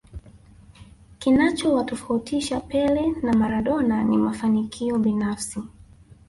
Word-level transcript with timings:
kinachowatofautisha 1.19 2.59
pele 2.59 3.15
na 3.23 3.33
maradona 3.33 4.03
ni 4.03 4.17
mafanikio 4.17 4.97
binafsi 4.99 5.59